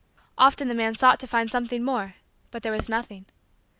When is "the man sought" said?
0.67-1.19